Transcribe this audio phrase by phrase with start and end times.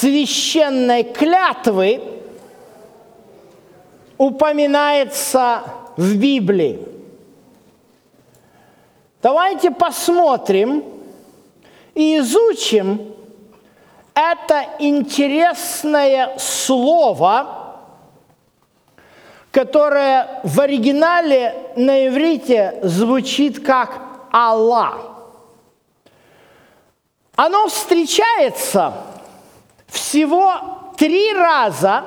[0.00, 2.00] священной клятвы
[4.16, 5.62] упоминается
[5.96, 6.78] в Библии?
[9.22, 10.84] Давайте посмотрим
[11.94, 13.14] и изучим
[14.14, 17.76] это интересное слово,
[19.50, 24.00] которое в оригинале на иврите звучит как
[24.30, 25.00] Аллах.
[27.34, 28.92] Оно встречается
[29.88, 30.54] всего
[30.96, 32.04] три раза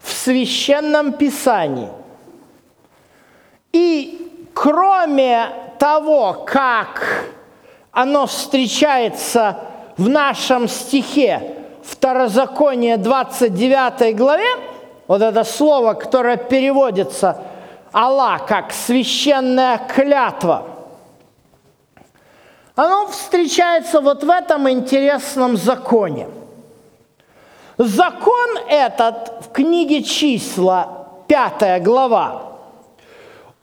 [0.00, 1.90] в священном писании.
[3.72, 7.26] И кроме того, как
[7.92, 9.58] оно встречается
[9.96, 11.52] в нашем стихе
[11.82, 14.48] Второзаконие 29 главе,
[15.06, 17.42] вот это слово, которое переводится
[17.92, 20.66] Аллах как священная клятва,
[22.74, 26.28] оно встречается вот в этом интересном законе.
[27.78, 32.52] Закон этот в книге числа, 5 глава,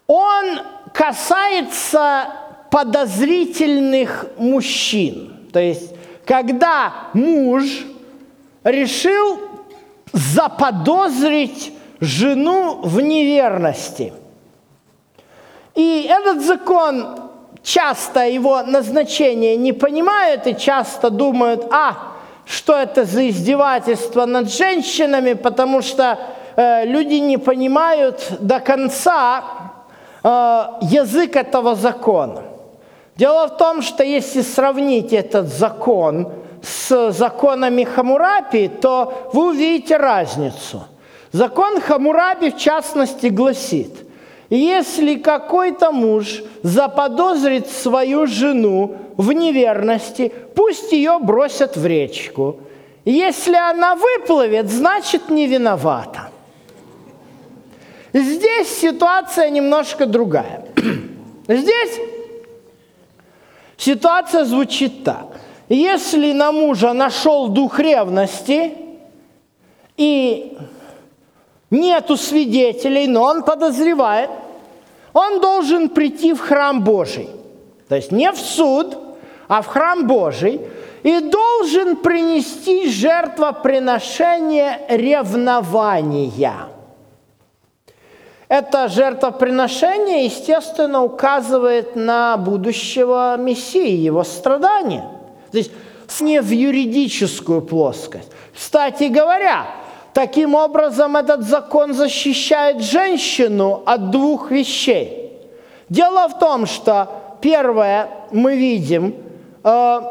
[0.05, 0.59] он
[0.93, 2.27] касается
[2.69, 5.49] подозрительных мужчин.
[5.51, 5.93] То есть
[6.25, 7.63] когда муж
[8.63, 9.39] решил
[10.11, 14.13] заподозрить жену в неверности.
[15.75, 17.31] И этот закон
[17.63, 22.12] часто его назначение не понимают и часто думают, а,
[22.45, 26.19] что это за издевательство над женщинами, потому что
[26.55, 29.43] э, люди не понимают до конца
[30.23, 30.27] э,
[30.81, 32.43] язык этого закона.
[33.15, 40.83] Дело в том, что если сравнить этот закон с законами Хамурапи, то вы увидите разницу.
[41.31, 43.95] Закон Хамурапи, в частности, гласит,
[44.57, 52.59] если какой-то муж заподозрит свою жену в неверности, пусть ее бросят в речку.
[53.05, 56.29] Если она выплывет, значит не виновата.
[58.13, 60.65] Здесь ситуация немножко другая.
[61.47, 61.99] Здесь
[63.83, 65.27] Ситуация звучит так.
[65.67, 68.75] Если на мужа нашел дух ревности,
[69.97, 70.57] и
[71.69, 74.29] нету свидетелей, но он подозревает,
[75.13, 77.29] он должен прийти в храм Божий.
[77.87, 78.97] То есть не в суд,
[79.47, 80.61] а в храм Божий,
[81.03, 86.67] и должен принести жертвоприношение ревнования–
[88.53, 95.09] это жертвоприношение, естественно, указывает на будущего Мессии, его страдания.
[95.51, 95.71] То есть
[96.19, 98.29] не в юридическую плоскость.
[98.53, 99.65] Кстати говоря,
[100.13, 105.31] таким образом этот закон защищает женщину от двух вещей.
[105.89, 107.09] Дело в том, что
[107.41, 109.15] первое мы видим,
[109.63, 110.01] э,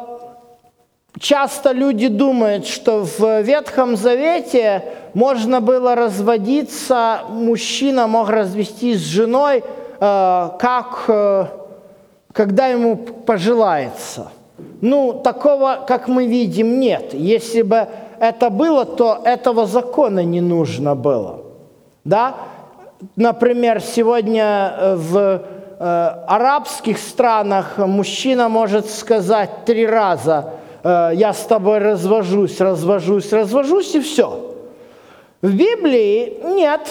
[1.19, 9.63] часто люди думают, что в Ветхом Завете можно было разводиться, мужчина мог развестись с женой,
[9.65, 11.47] э, как, э,
[12.33, 14.31] когда ему пожелается.
[14.81, 17.15] Ну, такого, как мы видим, нет.
[17.15, 17.89] Если бы
[18.23, 21.41] это было, то этого закона не нужно было.
[22.05, 22.35] Да?
[23.17, 25.43] Например, сегодня э, в
[25.81, 30.51] арабских странах мужчина может сказать три раза,
[30.85, 34.55] я с тобой развожусь, развожусь, развожусь, и все.
[35.41, 36.83] В Библии нет.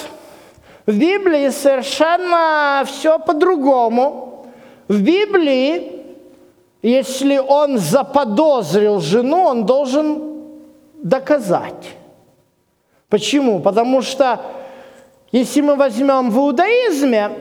[0.86, 4.46] В Библии совершенно все по-другому.
[4.90, 6.04] В Библии,
[6.82, 10.31] если он заподозрил жену, он должен
[11.02, 11.90] доказать.
[13.10, 13.60] Почему?
[13.60, 14.42] Потому что
[15.32, 17.32] если мы возьмем в иудаизме,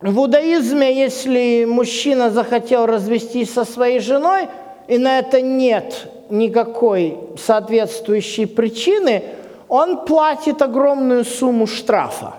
[0.00, 4.48] в иудаизме, если мужчина захотел развестись со своей женой,
[4.86, 9.22] и на это нет никакой соответствующей причины–
[9.68, 12.34] он платит огромную сумму штрафа.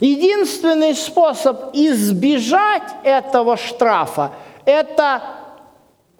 [0.00, 4.32] Единственный способ избежать этого штрафа–
[4.64, 5.22] это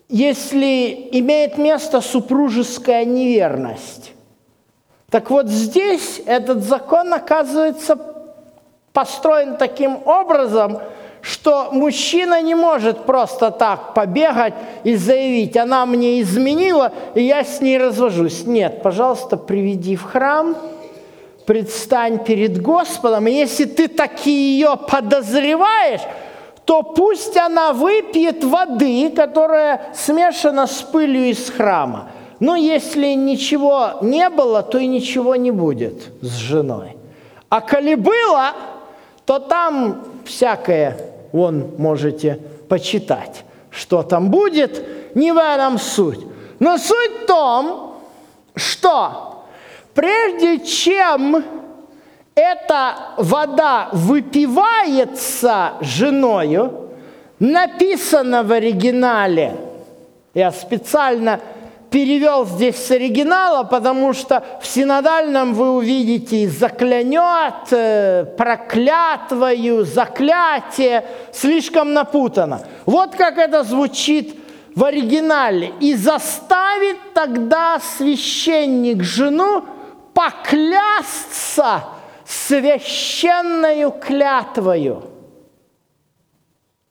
[0.08, 4.12] если имеет место супружеская неверность.
[5.10, 7.98] Так вот здесь этот закон оказывается
[8.92, 10.78] построен таким образом–
[11.22, 17.60] что мужчина не может просто так побегать и заявить, она мне изменила, и я с
[17.60, 18.44] ней развожусь.
[18.46, 20.56] Нет, пожалуйста, приведи в храм,
[21.46, 26.02] предстань перед Господом, и если ты таки ее подозреваешь,
[26.68, 32.10] то пусть она выпьет воды, которая смешана с пылью из храма.
[32.40, 36.98] Но если ничего не было, то и ничего не будет с женой.
[37.48, 38.52] А коли было,
[39.24, 41.00] то там всякое,
[41.32, 42.38] вон можете
[42.68, 46.20] почитать, что там будет, не в этом суть.
[46.58, 47.94] Но суть в том,
[48.54, 49.42] что
[49.94, 51.42] прежде чем
[52.38, 56.90] эта вода выпивается женою,
[57.40, 59.56] написано в оригинале,
[60.34, 61.40] я специально
[61.90, 71.92] перевел здесь с оригинала, потому что в синодальном вы увидите заклянет, э, проклятвою, заклятие, слишком
[71.92, 72.60] напутано.
[72.86, 74.36] Вот как это звучит
[74.76, 75.72] в оригинале.
[75.80, 79.64] «И заставит тогда священник жену
[80.14, 81.97] поклясться
[82.28, 85.02] священною клятвою».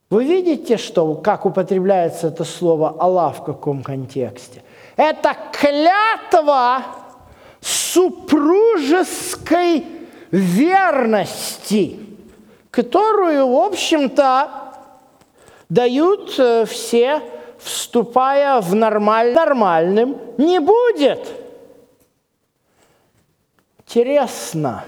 [0.09, 4.63] Вы видите, что, как употребляется это слово «Аллах» в каком контексте?
[4.95, 6.81] Это клятва
[7.59, 9.85] супружеской
[10.31, 11.99] верности,
[12.71, 14.49] которую, в общем-то,
[15.67, 17.21] дают э, все,
[17.59, 19.33] вступая в нормаль...
[19.33, 21.27] нормальным, не будет.
[23.79, 24.85] Интересно,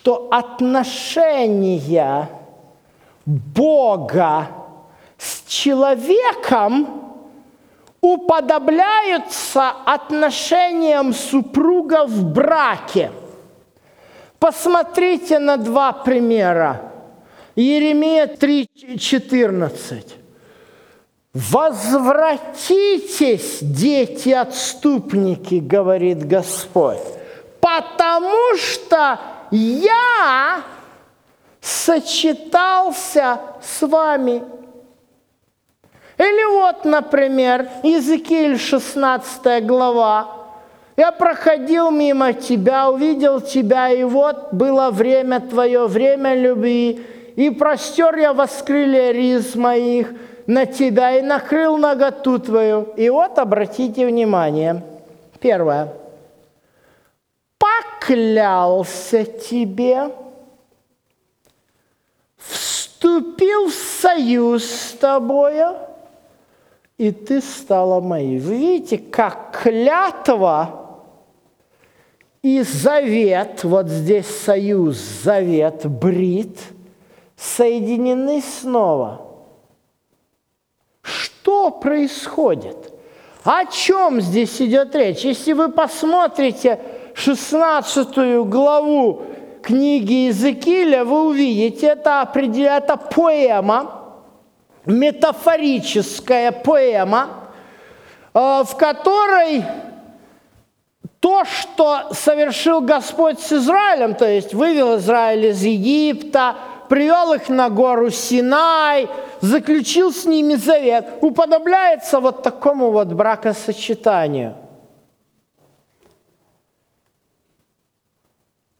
[0.00, 2.28] что отношения
[3.26, 4.48] Бога
[5.18, 6.88] с человеком
[8.00, 13.12] уподобляются отношениям супруга в браке.
[14.38, 16.92] Посмотрите на два примера.
[17.54, 20.14] Еремия 3,14.
[21.34, 26.98] «Возвратитесь, дети отступники,— говорит Господь,—
[27.60, 29.20] потому что
[29.50, 30.62] я
[31.60, 34.42] сочетался с вами
[36.20, 40.28] или вот, например, Иезекииль 16 глава.
[40.94, 47.00] «Я проходил мимо тебя, увидел тебя, и вот было время твое, время любви,
[47.36, 50.12] и простер я воскрылья риз моих
[50.46, 52.88] на тебя, и накрыл наготу твою».
[52.98, 54.82] И вот обратите внимание.
[55.40, 55.88] Первое.
[58.10, 60.10] «Поклялся тебе,
[62.38, 65.76] вступил в союз с тобою,
[66.98, 68.40] и ты стала моей.
[68.40, 70.98] Вы видите, как клятва
[72.42, 76.58] и завет, вот здесь союз, завет, брит,
[77.36, 79.20] соединены снова.
[81.02, 82.92] Что происходит?
[83.44, 85.20] О чем здесь идет речь?
[85.20, 86.80] Если вы посмотрите
[87.20, 89.22] 16 главу
[89.62, 93.96] книги Иезекииля, вы увидите, это, это поэма–
[94.86, 97.28] метафорическая поэма,
[98.34, 99.64] э, в которой
[101.20, 106.56] то, что совершил Господь с Израилем, то есть вывел Израиль из Египта,
[106.88, 109.08] привел их на гору Синай,
[109.40, 114.54] заключил с ними завет, уподобляется вот такому вот бракосочетанию.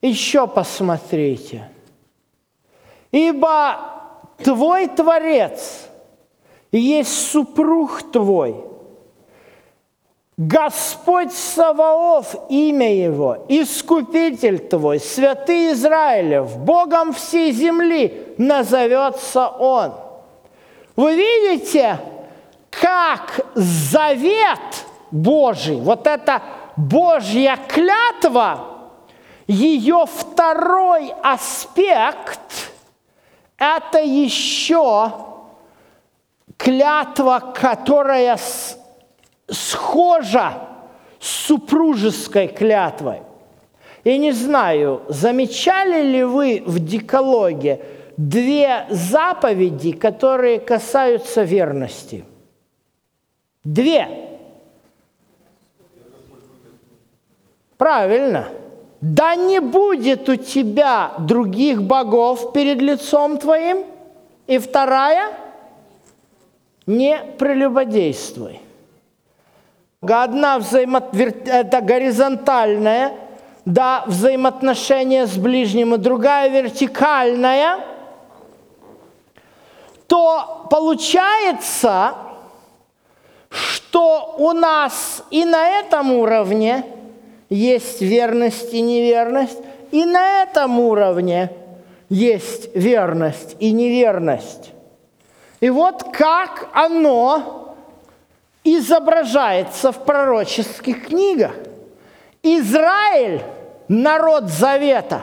[0.00, 1.70] Еще посмотрите.
[3.12, 3.78] Ибо
[4.42, 5.86] твой Творец–
[6.72, 8.64] есть супруг твой.
[10.36, 19.92] Господь Саваоф, имя его, Искупитель твой, Святый Израилев, Богом всей земли назовется он.
[20.96, 21.98] Вы видите,
[22.70, 26.42] как завет Божий, вот эта
[26.76, 28.69] Божья клятва,
[29.50, 32.72] ее второй аспект–
[33.58, 35.12] это еще
[36.56, 38.38] клятва, которая
[39.48, 40.68] схожа
[41.18, 43.22] с супружеской клятвой.
[44.04, 47.84] Я не знаю, замечали ли вы в декалоге
[48.16, 52.24] две заповеди, которые касаются верности?
[53.64, 54.38] Две.
[57.76, 58.59] Правильно.
[59.00, 63.84] Да не будет у тебя других богов перед лицом твоим.
[64.46, 65.32] И вторая–
[66.86, 68.60] не прелюбодействуй.
[70.02, 71.02] Одна взаимо...
[71.12, 73.12] это горизонтальная,
[73.64, 77.80] да, взаимоотношения с ближним, и другая вертикальная,
[80.06, 82.14] то получается,
[83.50, 86.84] что у нас и на этом уровне
[87.50, 89.58] есть верность и неверность,
[89.90, 91.50] и на этом уровне
[92.08, 94.70] есть верность и неверность.
[95.60, 97.74] И вот как оно
[98.64, 101.52] изображается в пророческих книгах.
[102.42, 103.42] Израиль,
[103.88, 105.22] народ Завета,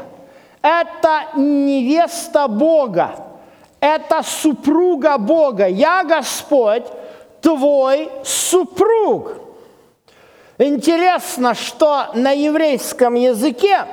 [0.61, 3.15] это невеста Бога,
[3.79, 5.67] это супруга Бога.
[5.67, 6.85] Я Господь,
[7.41, 9.46] твой супруг.
[10.59, 13.85] Интересно, что на еврейском языке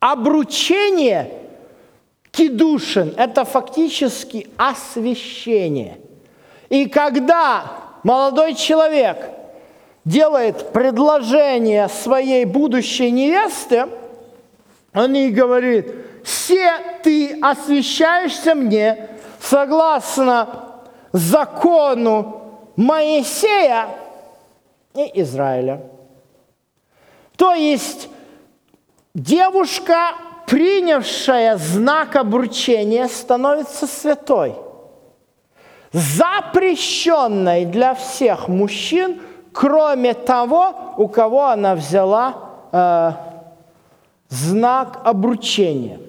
[0.00, 1.30] обручение
[2.30, 5.98] кидушин– это фактически освящение.
[6.70, 7.64] И когда
[8.04, 9.30] молодой человек
[10.04, 13.88] делает предложение своей будущей невесте,
[14.94, 15.94] он ей говорит,
[16.24, 16.70] «Все
[17.02, 19.08] ты освящаешься мне
[19.40, 20.72] согласно
[21.12, 22.42] закону
[22.76, 23.88] Моисея
[25.06, 25.82] и Израиля».
[27.36, 28.08] То есть
[29.14, 30.14] девушка,
[30.46, 34.54] принявшая знак обручения, становится святой–
[35.92, 39.20] запрещенной для всех мужчин,
[39.52, 42.34] кроме того, у кого она взяла
[42.72, 43.12] э,
[44.28, 46.00] знак обручения.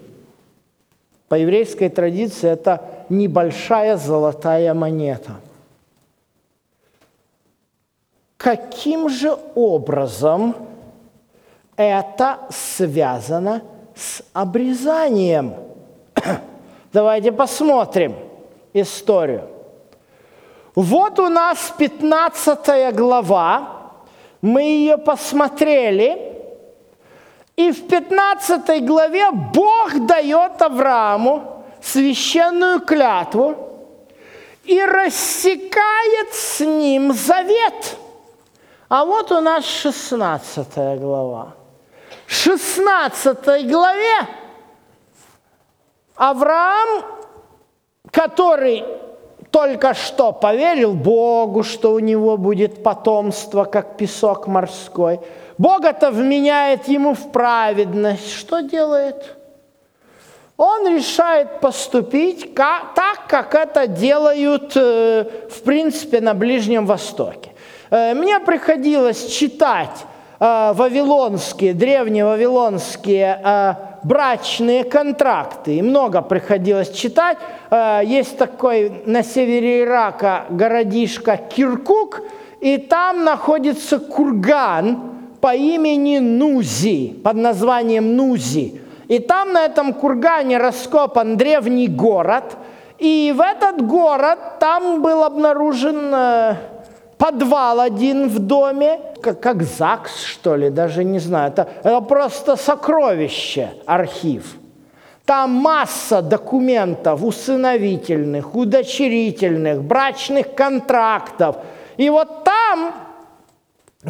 [1.28, 5.34] По еврейской традиции это небольшая золотая монета.
[8.40, 10.56] Каким же образом
[11.76, 15.56] это связано с обрезанием?
[16.94, 18.16] Давайте посмотрим
[18.74, 19.50] историю.
[20.74, 23.92] Вот у нас 15 глава,
[24.42, 26.34] мы ее посмотрели,
[27.58, 33.58] и в 15 главе Бог дает Аврааму священную клятву
[34.64, 37.98] и рассекает с ним завет.
[38.90, 41.54] А вот у нас 16 глава.
[42.26, 44.28] В 16 главе
[46.16, 47.06] Авраам,
[48.12, 48.84] который
[49.52, 55.20] только что поверил Богу, что у него будет потомство, как песок морской.
[55.60, 58.32] Бог это вменяет ему в праведность.
[58.32, 59.36] Что делает?
[60.58, 67.54] Он решает поступить так, как это делают, э, в принципе, на Ближнем Востоке.
[67.90, 70.06] Э, мне приходилось читать
[70.40, 73.40] э, вавилонские, древние вавилонские
[74.04, 75.76] брачные контракты.
[75.76, 77.38] И много приходилось читать.
[77.70, 82.22] Э, есть такой на севере Ирака городишко Киркук,
[82.62, 85.00] и там находится курган
[85.42, 88.82] по имени Нузи, под названием Нузи.
[89.08, 92.58] И там на этом кургане раскопан древний город,
[93.00, 96.56] и в этот город там был обнаружен э,
[97.20, 101.52] подвал один в доме, как, как ЗАГС, что ли, даже не знаю.
[101.52, 104.56] Это, это просто сокровище, архив.
[105.26, 111.58] Там масса документов усыновительных, удочерительных, брачных контрактов.
[111.98, 112.94] И вот там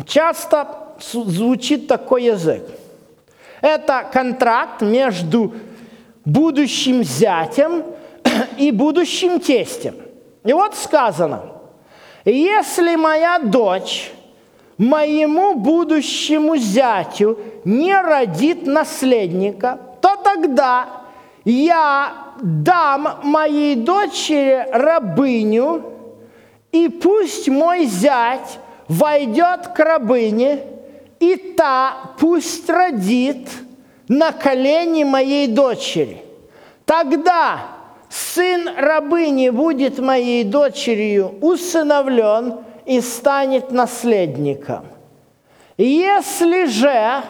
[0.05, 0.67] часто
[1.01, 2.61] звучит такой язык.
[3.61, 5.53] Это контракт между
[6.23, 7.83] будущим зятем
[8.57, 9.95] и будущим тестем.
[10.45, 11.53] И вот сказано–
[12.25, 14.11] если моя дочь
[14.77, 20.87] моему будущему зятю не родит наследника, то тогда
[21.43, 25.83] я дам моей дочери рабыню,
[26.71, 30.59] и пусть мой зять войдет к рабыне,
[31.19, 33.49] и та пусть родит
[34.07, 36.23] на колени моей дочери.
[36.85, 37.59] Тогда
[38.09, 44.85] сын рабыни будет моей дочерью усыновлен и станет наследником.
[45.77, 47.21] Если же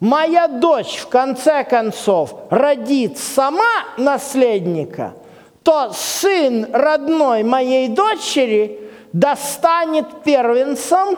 [0.00, 5.14] моя дочь в конце концов родит сама наследника,
[5.62, 8.80] то сын родной моей дочери
[9.12, 11.16] достанет первенцем,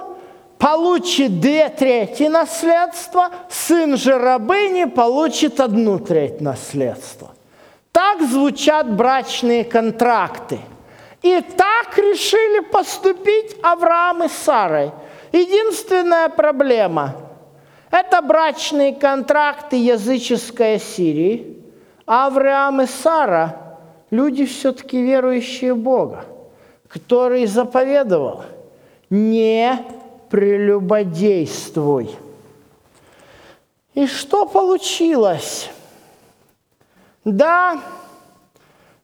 [0.59, 7.32] получит две трети наследства, сын же рабыни получит одну треть наследства.
[7.93, 10.59] Так звучат брачные контракты.
[11.23, 14.91] И так решили поступить Авраам и Сарой.
[15.31, 17.15] Единственная проблема–
[17.91, 21.63] это брачные контракты языческой Сирии.
[22.07, 23.79] А Авраам и Сара–
[24.11, 26.25] люди все-таки верующие Бога,
[26.89, 28.45] который заповедовал–
[29.13, 29.79] не
[30.31, 32.17] прелюбодействуй.
[33.93, 35.69] И что получилось?
[37.25, 37.81] Да,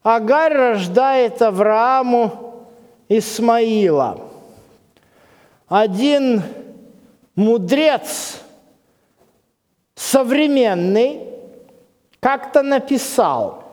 [0.03, 2.67] Агарь рождает Аврааму
[3.07, 4.19] Исмаила.
[5.67, 6.43] Один
[7.35, 8.41] мудрец
[9.95, 11.21] современный
[12.19, 13.63] как-то написал,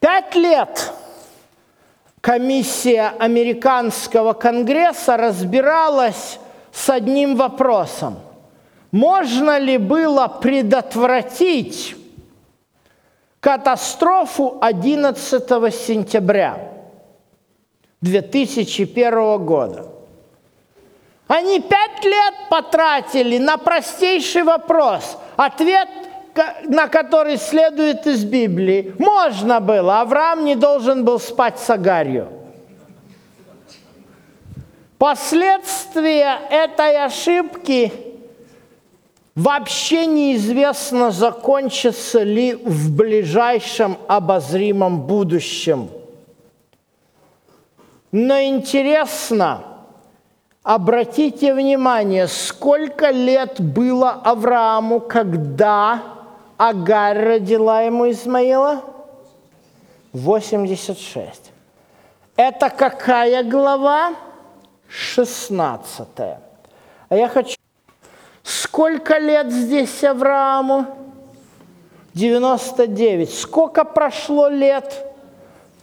[0.00, 0.92] пять лет
[2.20, 6.40] комиссия американского конгресса разбиралась
[6.72, 8.18] с одним вопросом.
[8.90, 11.96] Можно ли было предотвратить
[13.46, 16.58] катастрофу 11 сентября
[18.00, 19.86] 2001 года?
[21.28, 25.88] Они пять лет потратили на простейший вопрос, ответ
[26.64, 28.92] на который следует из Библии.
[28.98, 32.28] Можно было, Авраам не должен был спать с Агарью.
[34.98, 37.92] Последствия этой ошибки
[39.36, 45.90] вообще неизвестно, закончатся ли в ближайшем обозримом будущем.
[48.10, 49.62] Но интересно,
[50.62, 56.02] обратите внимание, сколько лет было Аврааму, когда
[56.56, 58.82] Агарь родила ему Измаила?
[60.14, 61.52] 86.
[62.36, 64.14] Это какая глава?
[64.88, 66.08] 16.
[66.18, 66.40] А
[67.10, 67.55] я хочу...
[68.76, 70.84] Сколько лет здесь Аврааму?
[72.12, 73.32] 99.
[73.32, 75.14] Сколько прошло лет?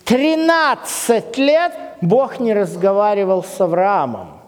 [0.05, 4.39] 13 лет Бог не разговаривал с Авраамом.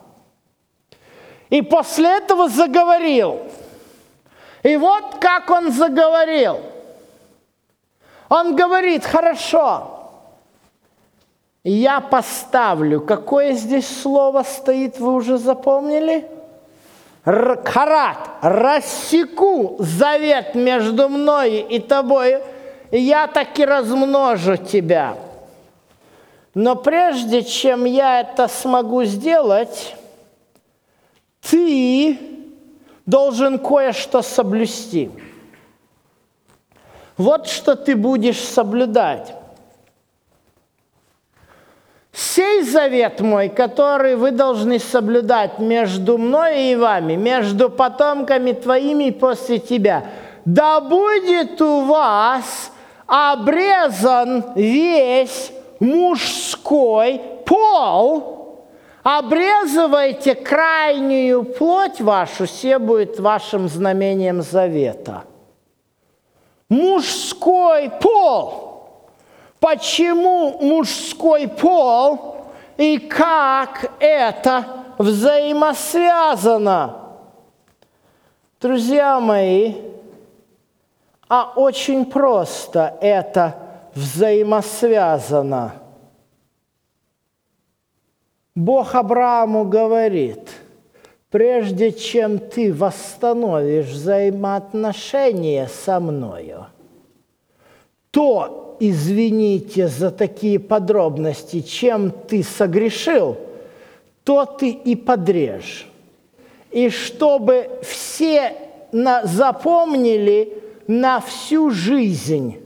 [1.49, 3.39] И после этого заговорил–
[4.61, 6.59] и вот как он заговорил.
[8.29, 10.11] Он говорит, хорошо,
[11.63, 16.29] я поставлю, какое здесь слово стоит, вы уже запомнили?
[17.25, 22.39] Карат, рассеку завет между мной и тобой,
[22.91, 25.17] и я таки размножу тебя.
[26.53, 29.95] Но прежде чем я это смогу сделать,
[31.41, 32.19] ты
[33.07, 35.09] должен кое-что соблюсти.
[37.17, 39.33] Вот что ты будешь соблюдать.
[42.15, 49.59] Сей завет мой, который вы должны соблюдать между мной и вами, между потомками твоими после
[49.59, 50.05] тебя,
[50.45, 52.71] да будет у вас
[53.05, 58.31] обрезан весь мужской пол–
[59.05, 65.25] Обрезывайте крайнюю плоть вашу, все будет вашим знамением завета.
[66.69, 68.74] Мужской пол.
[69.65, 72.45] Почему мужской пол
[72.77, 74.63] и как это
[74.99, 76.97] взаимосвязано?
[78.61, 79.73] Друзья мои,
[81.27, 83.55] а очень просто это
[83.95, 85.73] взаимосвязано–
[88.53, 90.47] Бог Аврааму говорит,
[91.31, 96.67] прежде чем ты восстановишь взаимоотношения со мною,
[98.15, 103.35] то, извините за такие подробности, чем ты согрешил,
[104.23, 105.85] то ты и подрежь.
[106.71, 108.55] И чтобы все
[108.93, 112.63] на, запомнили на всю жизнь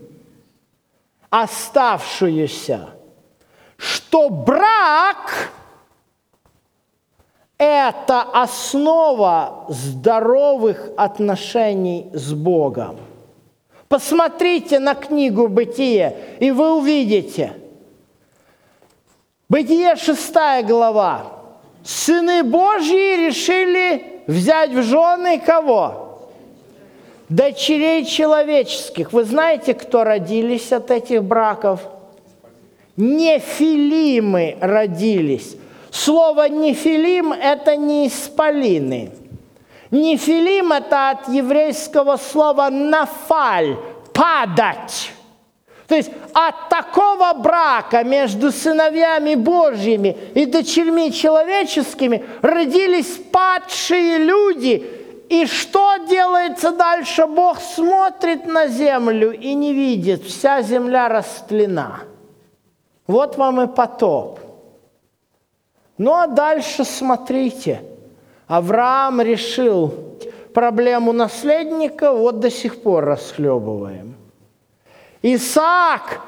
[1.32, 2.90] оставшуюся,
[3.76, 5.50] что брак–
[7.58, 12.98] это основа здоровых отношений с Богом.
[13.90, 17.54] Посмотрите на книгу «Бытие», и вы увидите.
[19.50, 21.40] Бытие, шестая глава.
[21.84, 26.30] Сыны Божьи решили взять в жены кого?
[27.30, 29.12] Дочерей человеческих.
[29.12, 31.82] Вы знаете, кто родились от этих браков?
[32.96, 35.56] Нефилимы родились.
[35.90, 39.12] Слово «нефилим»– это не исполины.
[39.92, 43.78] Нефилим– это от еврейского слова «нафаль»–
[44.14, 45.12] «падать».
[45.88, 54.86] То есть от такого брака между сыновьями Божьими и дочерьми человеческими родились падшие люди.
[55.30, 57.26] И что делается дальше?
[57.26, 62.02] Бог смотрит на землю и не видит, вся земля растлена.
[63.08, 64.40] Вот вам и потоп–
[66.00, 67.84] ну а дальше смотрите.
[68.50, 69.94] Авраам решил
[70.56, 74.16] проблему наследника, вот до сих пор расхлебываем.
[75.22, 76.22] Исаак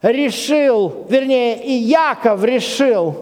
[0.00, 3.16] решил, вернее, и Яков решил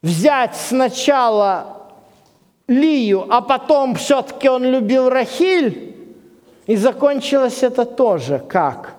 [0.00, 1.82] взять сначала
[2.66, 5.94] Лию, а потом все-таки он любил Рахиль,
[6.66, 8.94] и закончилось это тоже как?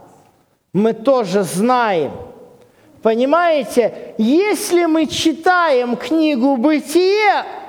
[0.71, 2.11] Мы тоже знаем–
[3.01, 7.60] Понимаете, если мы читаем книгу «Бытие»,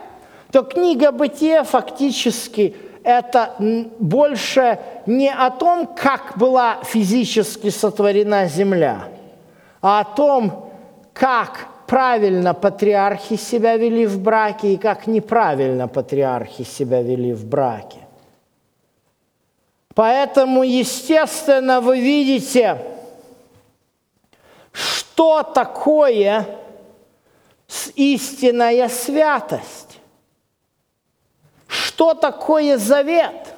[0.53, 3.55] то книга «Бытие» фактически это
[3.99, 9.09] больше не о том, как была физически сотворена Земля,
[9.81, 10.71] а о том,
[11.15, 17.99] как правильно патриархи себя вели в браке и как неправильно патриархи себя вели в браке.
[19.95, 22.79] Поэтому, естественно, вы видите,
[24.73, 26.47] что такое
[27.95, 29.92] истинная святость,
[31.93, 33.55] что такое завет.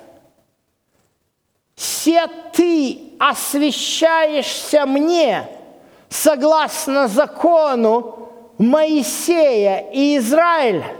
[1.77, 5.49] Все ты освящаешься мне
[6.09, 10.97] согласно закону Моисея и Израиля.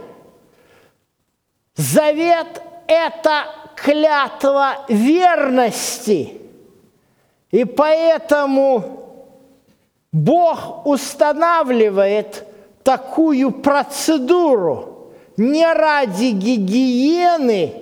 [1.75, 6.39] Завет– это клятва верности.
[7.51, 9.27] И поэтому
[10.13, 12.47] Бог устанавливает
[12.81, 14.94] такую процедуру
[15.37, 17.73] не ради гигиены,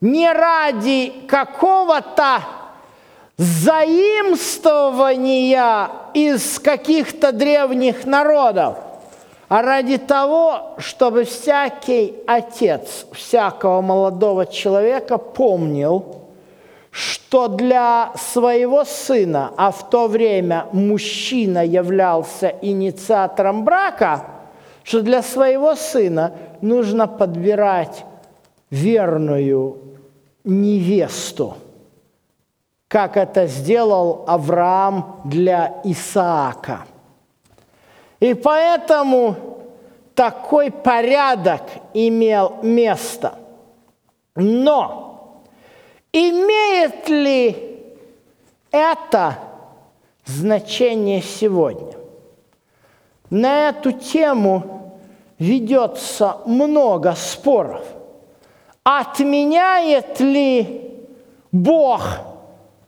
[0.00, 2.42] не ради какого-то
[3.36, 8.78] заимствования из каких-то древних народов,
[9.48, 16.22] а ради того, чтобы всякий отец всякого молодого человека помнил,
[16.90, 24.24] что для своего сына, а в то время мужчина являлся инициатором брака,
[24.86, 28.04] что для своего сына нужно подбирать
[28.70, 29.78] верную
[30.44, 31.56] невесту,
[32.88, 36.86] как это сделал Авраам для Исаака–
[38.20, 39.36] и поэтому
[40.14, 43.38] такой порядок имел место.
[44.34, 45.42] Но
[46.12, 47.84] имеет ли
[48.70, 49.38] это
[50.24, 51.94] значение сегодня?
[53.28, 54.75] На эту тему
[55.38, 57.84] ведется много споров.
[58.84, 60.92] Отменяет ли
[61.52, 62.02] Бог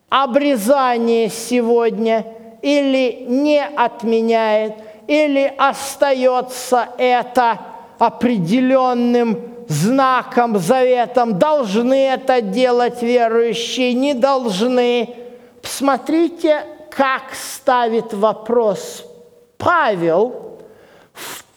[0.08, 2.24] обрезание сегодня
[2.62, 4.74] или не отменяет–
[5.08, 7.58] или остается это
[7.98, 15.16] определенным знаком, заветом, должны это делать верующие, не должны.
[15.62, 19.04] Посмотрите, как ставит вопрос
[19.56, 20.47] Павел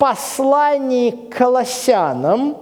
[0.02, 2.58] послании к Колоссянам.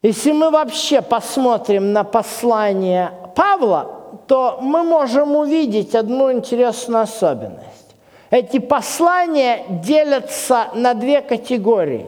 [0.00, 7.96] Если мы вообще посмотрим на послание Павла, то мы можем увидеть одну интересную особенность.
[8.30, 12.06] Эти послания делятся на две категории.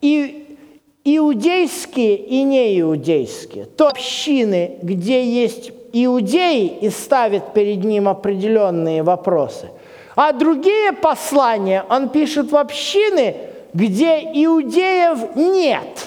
[0.00, 0.56] И
[1.04, 3.66] иудейские и неиудейские.
[3.66, 9.68] То общины, где есть иудеи и ставят перед ним определенные вопросы.
[10.14, 13.36] А другие послания он пишет в общины,
[13.72, 16.06] где иудеев нет.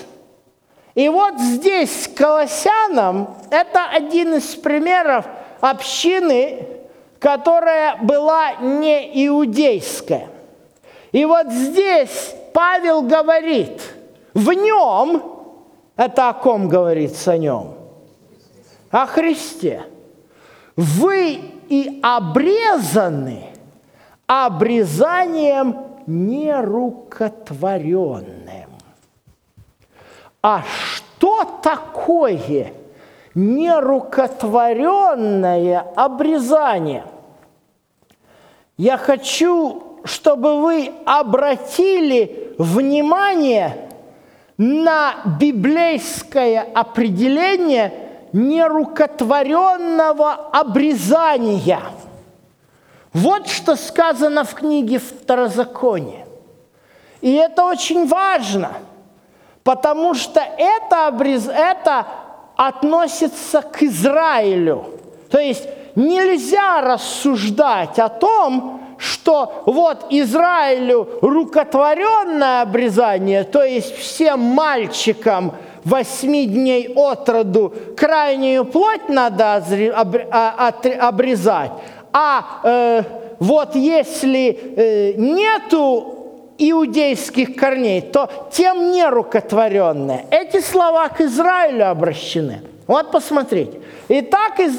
[0.95, 5.25] И вот здесь Колоссянам это один из примеров
[5.59, 6.65] общины,
[7.19, 10.29] которая была не иудейская.
[11.11, 13.81] И вот здесь Павел говорит,
[14.33, 15.21] в нем,
[15.95, 17.75] это о ком говорится о нем?
[18.89, 19.83] О Христе.
[20.75, 23.56] Вы и обрезаны
[24.27, 28.69] обрезанием нерукотворенным.
[30.41, 32.73] А что такое
[33.33, 37.05] нерукотворенное обрезание.
[38.77, 43.89] Я хочу, чтобы вы обратили внимание
[44.57, 47.93] на библейское определение
[48.33, 51.79] нерукотворенного обрезания.
[53.13, 56.25] Вот что сказано в книге Второзакония.
[57.21, 58.73] И это очень важно,
[59.63, 61.47] потому что это, обрез...
[61.47, 62.05] это
[62.55, 64.85] относится к Израилю.
[65.29, 75.53] То есть нельзя рассуждать о том, что вот Израилю рукотворенное обрезание, то есть всем мальчикам
[75.83, 81.71] восьми дней от роду крайнюю плоть надо а, обрезать,
[82.13, 83.03] а э,
[83.39, 86.13] вот если э, нету
[86.57, 90.25] иудейских корней, то тем не рукотворенное.
[90.31, 92.61] Эти слова к Израилю обращены.
[92.87, 93.79] Вот посмотрите.
[94.07, 94.75] Итак, из,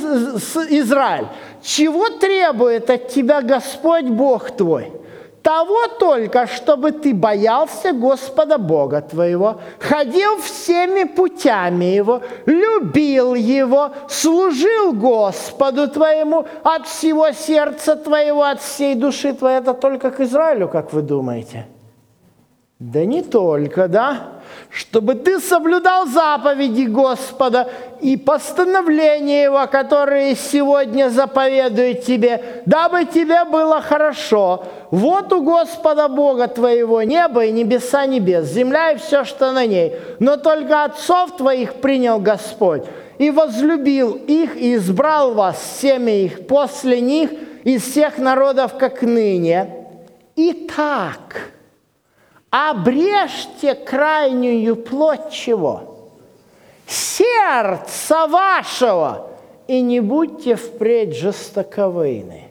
[0.70, 1.26] Израиль,
[1.62, 4.90] чего требует от тебя Господь Бог твой?
[5.48, 14.92] Того только, чтобы ты боялся Господа Бога твоего, ходил всеми путями Его, любил Его, служил
[14.92, 19.60] Господу твоему от всего сердца твоего, от всей души твоей.
[19.60, 21.66] Это только к Израилю, как вы думаете?
[22.78, 24.34] Да не только, да?
[24.70, 27.68] Чтобы ты соблюдал заповеди Господа
[28.00, 34.64] и постановления Его, которые сегодня заповедует тебе, дабы тебе было хорошо.
[34.92, 39.96] Вот у Господа Бога твоего небо и небеса небес, земля и все, что на ней.
[40.20, 42.84] Но только отцов твоих принял Господь
[43.18, 47.30] и возлюбил их и избрал вас, семя их, после них
[47.64, 49.86] из всех народов, как ныне.
[50.36, 51.50] Итак,
[52.50, 56.10] обрежьте крайнюю плоть чего?
[56.86, 59.30] Сердца вашего,
[59.66, 62.48] и не будьте впредь жестоковыйны.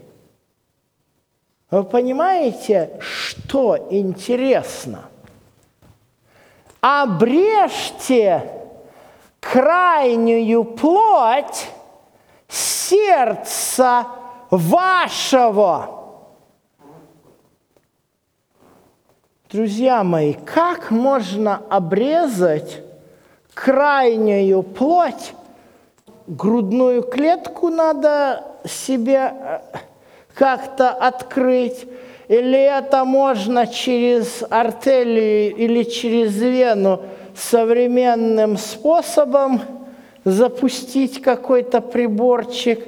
[1.72, 5.06] Вы понимаете, что интересно?
[6.80, 8.50] Обрежьте
[9.40, 11.68] крайнюю плоть
[12.48, 14.08] сердца
[14.50, 15.97] вашего.
[19.50, 22.82] Друзья мои, как можно обрезать
[23.54, 25.34] крайнюю плоть?
[26.28, 29.60] Грудную клетку надо себе э,
[30.34, 31.88] как-то открыть,
[32.28, 39.62] или это можно через артерию или через вену современным способом
[40.26, 42.84] запустить какой-то приборчик,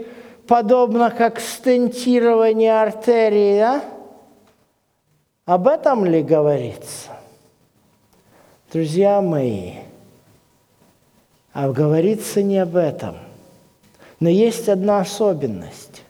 [0.45, 3.81] подобно как стентирование артерии, да?
[5.49, 7.09] Об этом ли говорится?
[8.71, 9.77] Друзья мои,
[11.53, 13.17] а говорится не об этом.
[14.19, 16.03] Но есть одна особенность.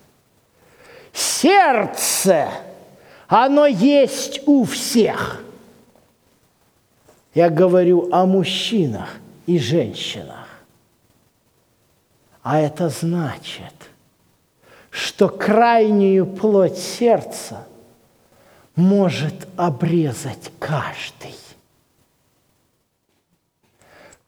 [1.13, 2.49] Сердце,
[3.30, 5.41] оно есть у всех.
[7.34, 9.08] Я говорю о мужчинах
[9.45, 10.49] и женщинах.
[12.43, 13.73] А это значит,
[14.89, 17.63] что крайнюю плоть сердца–
[18.80, 21.36] может обрезать каждый.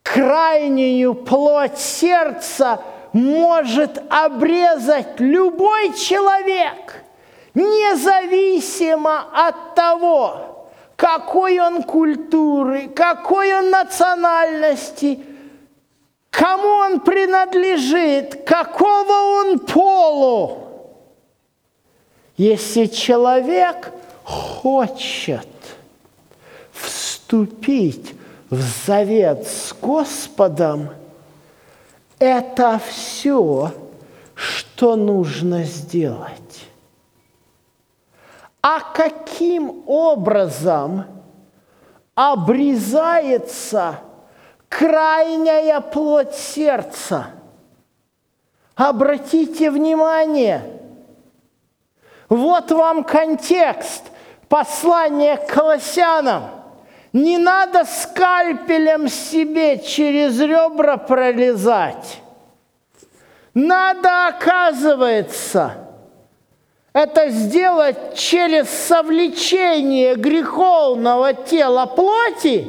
[0.03, 2.81] Крайнюю плоть сердца
[3.13, 7.01] может обрезать любой человек,
[7.53, 15.23] независимо от того, какой он культуры, какой он национальности,
[16.29, 20.57] кому он принадлежит, какого он полу.
[22.35, 23.93] Если человек
[24.31, 25.47] хочет
[26.71, 28.15] вступить
[28.49, 30.89] в завет с Господом,
[32.19, 33.73] это все,
[34.33, 36.67] что нужно сделать.
[38.61, 41.05] А каким образом
[42.15, 43.99] обрезается
[44.69, 47.31] крайняя плоть сердца?
[48.75, 50.79] Обратите внимание,
[52.29, 54.10] вот вам контекст
[54.51, 56.49] послание к колоссянам.
[57.13, 62.19] Не надо скальпелем себе через ребра пролезать.
[63.53, 65.75] Надо, оказывается,
[66.91, 72.67] это сделать через совлечение греховного тела плоти,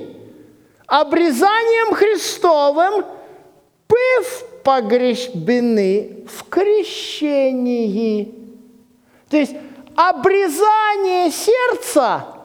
[0.87, 3.05] обрезанием Христовым,
[3.89, 8.33] быв погребены в крещении.
[9.29, 9.57] То есть
[9.97, 12.27] обрезание сердца–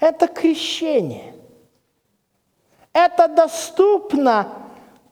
[0.00, 1.34] это крещение.
[2.92, 4.48] Это доступно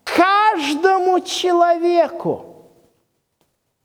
[0.03, 2.43] каждому человеку.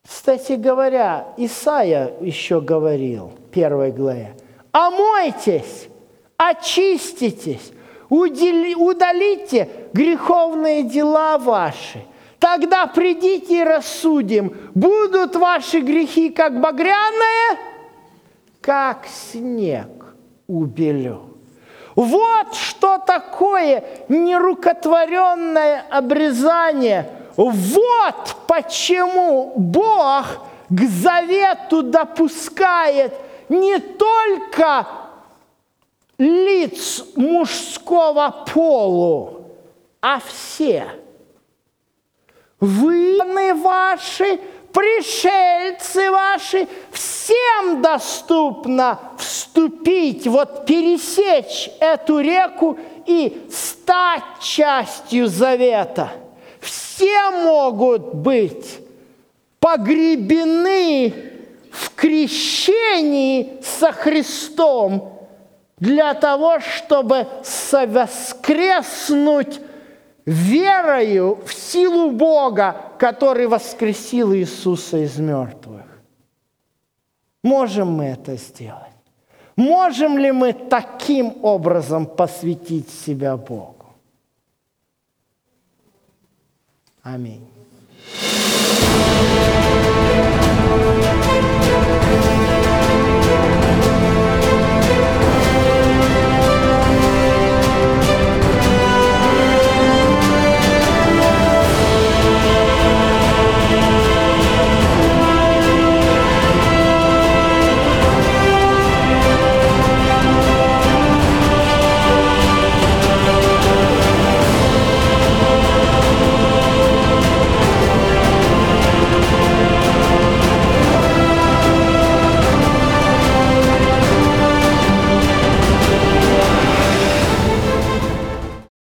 [0.05, 4.35] Кстати говоря, Исаия еще говорил, первой главе,
[4.73, 5.89] «Омойтесь,
[6.37, 7.73] очиститесь,
[8.09, 12.05] удалите греховные дела ваши,
[12.43, 17.57] Тогда придите и рассудим, будут ваши грехи как багряные,
[18.61, 19.87] как снег
[20.49, 21.37] убелю.
[21.95, 27.09] Вот что такое нерукотворенное обрезание.
[27.37, 30.27] Вот почему Бог
[30.69, 33.15] к завету допускает
[33.49, 34.89] не только
[36.19, 39.47] лиц мужского полу,
[40.01, 40.87] а все–
[42.63, 43.03] вы
[43.55, 44.39] ваши,
[44.73, 56.13] пришельцы ваши, всем доступно вступить, вот пересечь эту реку и стать частью завета.
[56.61, 58.79] Все могут быть
[59.59, 61.13] погребены
[61.73, 65.19] в крещении со Христом
[65.81, 67.27] для того, чтобы
[67.89, 69.59] воскреснуть
[70.27, 75.83] верою в силу Бога, который воскресил Иисуса из мертвых.
[77.43, 78.93] Можем мы это сделать?
[79.57, 83.95] Можем ли мы таким образом посвятить себя Богу?
[87.03, 87.47] Аминь.